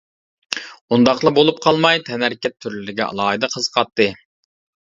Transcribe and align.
ئۇنداقلا 0.95 1.33
بولۇپ 1.35 1.61
قالماي 1.65 2.01
تەنھەرىكەت 2.09 2.57
تۈرلىرىگە 2.65 3.07
ئالاھىدە 3.11 3.53
قىزىقاتتى. 3.57 4.09